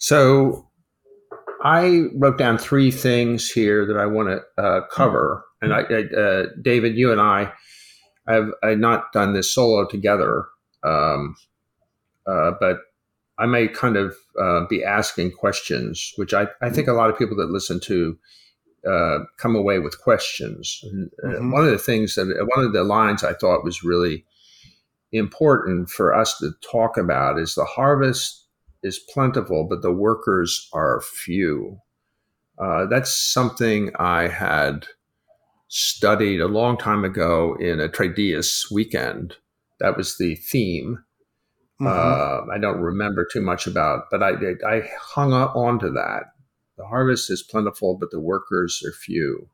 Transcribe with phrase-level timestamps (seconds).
[0.00, 0.66] So
[1.62, 5.44] I wrote down three things here that I want to uh, cover.
[5.60, 7.52] And I, I uh, David, you and I
[8.26, 10.46] have I've not done this solo together,
[10.82, 11.36] um,
[12.26, 12.78] uh, but
[13.38, 17.18] I may kind of uh, be asking questions, which I, I think a lot of
[17.18, 18.18] people that listen to
[18.88, 20.80] uh, come away with questions.
[20.84, 21.52] And, uh, mm-hmm.
[21.52, 24.24] One of the things that one of the lines I thought was really
[25.12, 28.46] important for us to talk about is the harvest
[28.82, 31.78] is plentiful, but the workers are few.
[32.58, 34.86] Uh, that's something I had
[35.68, 39.36] studied a long time ago in a Tres Dias weekend.
[39.78, 41.04] That was the theme.
[41.80, 41.86] Mm-hmm.
[41.86, 44.32] Uh, I don't remember too much about, but I
[44.66, 46.24] I hung on to that.
[46.76, 49.48] The harvest is plentiful, but the workers are few.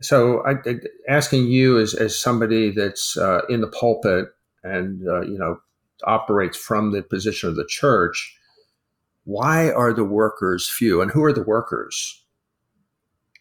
[0.00, 0.76] So, I, I,
[1.08, 4.26] asking you as, as somebody that's uh, in the pulpit
[4.62, 5.60] and uh, you know
[6.06, 8.36] operates from the position of the church,
[9.24, 12.24] why are the workers few and who are the workers?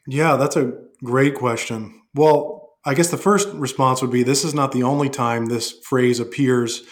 [0.07, 2.01] Yeah, that's a great question.
[2.13, 5.71] Well, I guess the first response would be this is not the only time this
[5.83, 6.83] phrase appears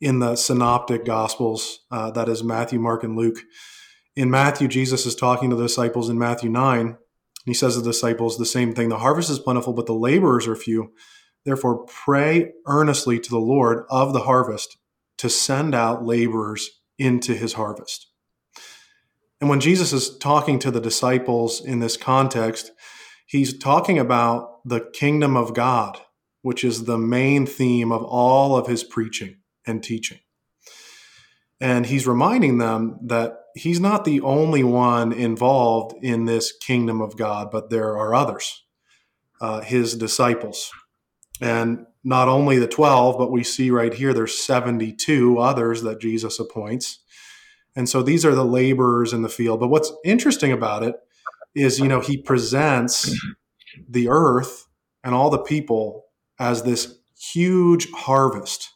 [0.00, 3.38] in the synoptic gospels uh, that is Matthew, Mark, and Luke.
[4.14, 6.80] In Matthew, Jesus is talking to the disciples in Matthew 9.
[6.80, 6.96] and
[7.46, 10.46] He says to the disciples the same thing The harvest is plentiful, but the laborers
[10.46, 10.92] are few.
[11.44, 14.76] Therefore, pray earnestly to the Lord of the harvest
[15.18, 18.06] to send out laborers into his harvest.
[19.40, 22.72] And when Jesus is talking to the disciples in this context,
[23.26, 26.00] he's talking about the kingdom of God,
[26.42, 29.36] which is the main theme of all of his preaching
[29.66, 30.18] and teaching.
[31.60, 37.16] And he's reminding them that he's not the only one involved in this kingdom of
[37.16, 38.64] God, but there are others,
[39.40, 40.70] uh, his disciples.
[41.40, 46.38] And not only the 12, but we see right here there's 72 others that Jesus
[46.38, 47.00] appoints.
[47.76, 49.60] And so these are the laborers in the field.
[49.60, 50.96] But what's interesting about it
[51.54, 53.14] is, you know, he presents
[53.88, 54.66] the earth
[55.04, 56.06] and all the people
[56.38, 58.70] as this huge harvest.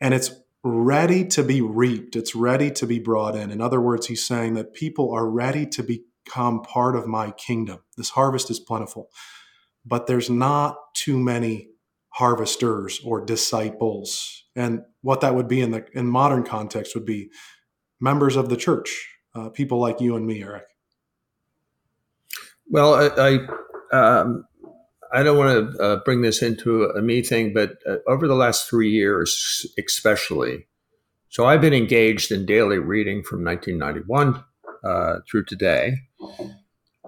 [0.00, 3.50] And it's ready to be reaped, it's ready to be brought in.
[3.50, 7.80] In other words, he's saying that people are ready to become part of my kingdom.
[7.96, 9.08] This harvest is plentiful,
[9.84, 11.68] but there's not too many
[12.10, 14.44] harvesters or disciples.
[14.56, 17.30] And what that would be in the in modern context would be
[18.00, 20.64] members of the church, uh, people like you and me, Eric.
[22.68, 23.38] Well, I
[23.92, 24.44] I, um,
[25.12, 28.34] I don't want to uh, bring this into a me thing, but uh, over the
[28.34, 30.66] last three years, especially,
[31.28, 34.44] so I've been engaged in daily reading from 1991
[34.84, 35.94] uh, through today,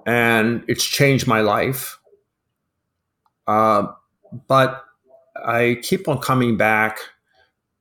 [0.07, 1.99] and it's changed my life.
[3.47, 3.89] Uh,
[4.49, 4.85] but
[5.45, 6.99] I keep on coming back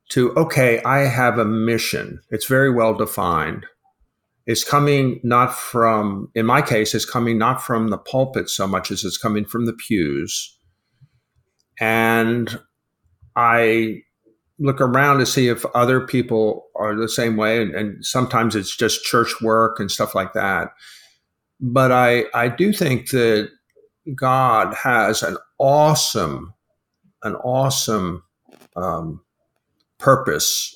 [0.10, 2.22] to okay, I have a mission.
[2.30, 3.66] It's very well defined.
[4.46, 8.92] It's coming not from, in my case, it's coming not from the pulpit so much
[8.92, 10.58] as it's coming from the pews.
[11.80, 12.60] And
[13.36, 14.02] I
[14.60, 17.62] look around to see if other people are the same way.
[17.62, 20.70] And, and sometimes it's just church work and stuff like that.
[21.60, 23.50] But I, I do think that
[24.16, 26.54] God has an awesome
[27.24, 28.24] an awesome
[28.76, 29.22] um,
[29.98, 30.76] purpose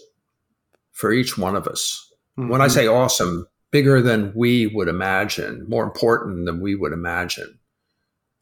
[0.91, 2.11] for each one of us.
[2.37, 2.49] Mm-hmm.
[2.49, 2.73] When I mm-hmm.
[2.73, 7.59] say awesome, bigger than we would imagine, more important than we would imagine.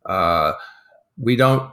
[0.05, 0.53] Uh,
[1.17, 1.71] we don't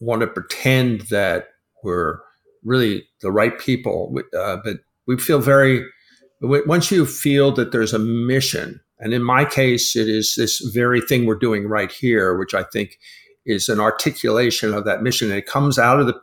[0.00, 1.46] want to pretend that
[1.82, 2.18] we're
[2.64, 5.84] really the right people, uh, but we feel very,
[6.40, 11.00] once you feel that there's a mission, and in my case, it is this very
[11.00, 12.98] thing we're doing right here, which I think
[13.46, 15.30] is an articulation of that mission.
[15.30, 16.20] And it comes out of the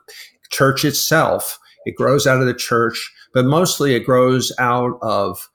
[0.50, 1.60] church itself.
[1.86, 5.50] It grows out of the church, but mostly it grows out of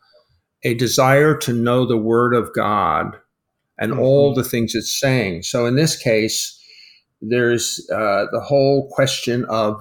[0.62, 3.16] a desire to know the word of God
[3.78, 4.00] and mm-hmm.
[4.00, 5.43] all the things it's saying.
[5.43, 6.58] So in this case,
[7.20, 9.81] there's uh, the whole question of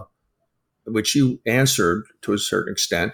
[0.85, 3.13] which you answered to a certain extent.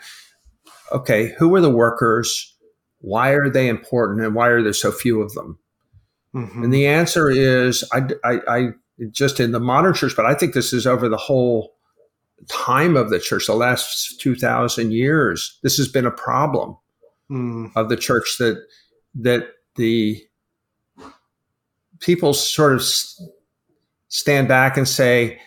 [0.91, 2.55] Okay, who are the workers?
[2.99, 4.25] Why are they important?
[4.25, 5.59] And why are there so few of them?
[6.35, 6.63] Mm-hmm.
[6.63, 8.67] And the answer is, I, I, I,
[9.11, 11.75] just in the modern church, but I think this is over the whole
[12.47, 16.77] time of the church, the last 2,000 years, this has been a problem
[17.29, 17.71] mm.
[17.75, 18.63] of the church that,
[19.15, 20.21] that the
[21.99, 22.83] people sort of
[24.09, 25.39] stand back and say,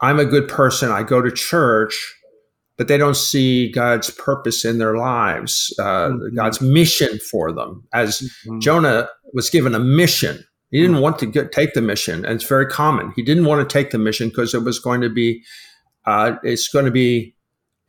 [0.00, 2.14] I'm a good person, I go to church,
[2.76, 6.34] but they don't see God's purpose in their lives, uh, mm-hmm.
[6.34, 7.86] God's mission for them.
[7.92, 8.58] As mm-hmm.
[8.60, 11.02] Jonah was given a mission, he didn't mm-hmm.
[11.02, 13.12] want to get, take the mission, and it's very common.
[13.14, 15.42] He didn't want to take the mission because it was going to be,
[16.06, 17.34] uh, it's going to be,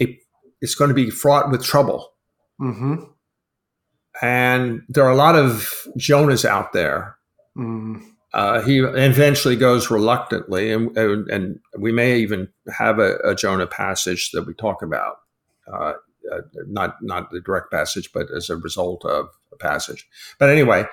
[0.02, 0.20] a,
[0.62, 2.12] it's going to be fraught with trouble.
[2.62, 3.06] Mm-hmm.
[4.22, 7.16] And there are a lot of Jonahs out there.
[7.58, 8.04] Mm.
[8.34, 14.32] Uh, he eventually goes reluctantly, and, and we may even have a, a Jonah passage
[14.32, 15.18] that we talk about.
[15.72, 15.94] Uh,
[16.32, 20.08] uh, not not the direct passage, but as a result of a passage.
[20.40, 20.86] But anyway,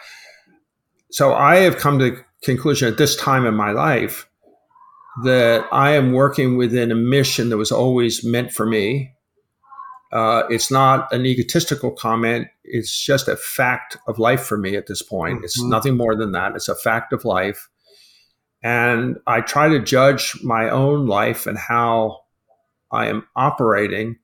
[1.10, 4.28] so I have come to the conclusion at this time in my life
[5.24, 9.12] that I am working within a mission that was always meant for me.
[10.12, 12.48] Uh, it's not an egotistical comment.
[12.64, 15.36] It's just a fact of life for me at this point.
[15.36, 15.44] Mm-hmm.
[15.44, 16.54] It's nothing more than that.
[16.54, 17.68] It's a fact of life.
[18.62, 22.20] And I try to judge my own life and how
[22.92, 24.16] I am operating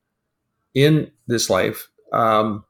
[0.73, 2.63] in this life um,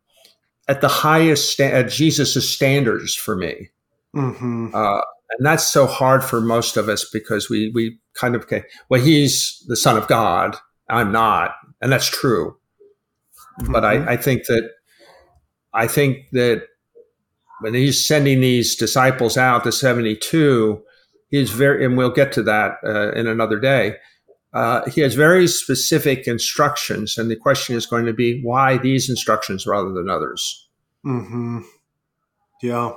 [0.68, 3.70] at the highest, sta- at Jesus' standards for me.
[4.18, 4.74] Mm-hmm.
[4.74, 5.02] Uh,
[5.38, 9.02] and that's so hard for most of us because we we kind of okay, well,
[9.02, 10.58] he's the son of God,
[10.90, 12.58] I'm not, and that's true.
[13.62, 13.74] Mm-hmm.
[13.74, 14.10] But I, mm-hmm.
[14.10, 14.72] I think that
[15.74, 16.64] I think that
[17.62, 20.82] when he's sending these disciples out, the seventy-two,
[21.30, 23.96] he's very, and we'll get to that uh, in another day.
[24.54, 29.10] Uh, he has very specific instructions, and the question is going to be why these
[29.10, 30.68] instructions rather than others.
[31.04, 31.60] Hmm.
[32.64, 32.94] Yeah.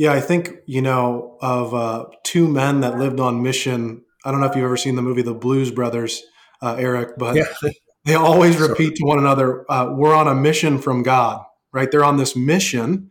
[0.00, 4.02] Yeah, I think you know of uh, two men that lived on mission.
[4.24, 6.22] I don't know if you've ever seen the movie The Blues Brothers,
[6.62, 7.44] uh, Eric, but yeah.
[8.06, 11.90] they always repeat to one another, uh, "We're on a mission from God." Right?
[11.90, 13.10] They're on this mission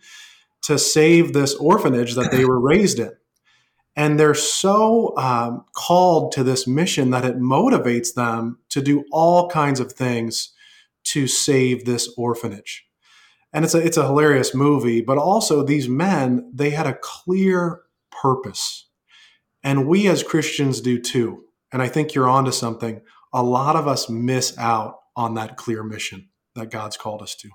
[0.64, 3.12] to save this orphanage that they were raised in,
[3.96, 9.48] and they're so um, called to this mission that it motivates them to do all
[9.48, 10.54] kinds of things
[11.04, 12.89] to save this orphanage
[13.54, 17.82] and it's a it's a hilarious movie but also these men they had a clear
[18.12, 18.88] purpose.
[19.64, 21.46] And we as christians do too.
[21.72, 23.02] And i think you're onto something.
[23.34, 27.50] A lot of us miss out on that clear mission that god's called us to